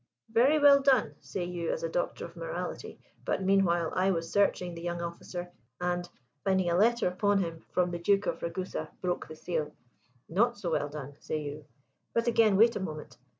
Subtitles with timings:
[0.31, 2.99] 'Very well done,' say you as a Doctor of Morality.
[3.23, 6.09] But meanwhile I was searching the young officer, and
[6.43, 9.75] finding a letter upon him from the Duke of Ragusa, broke the seal.
[10.27, 11.65] 'Not so well done,' say you:
[12.15, 13.19] but again wait a moment.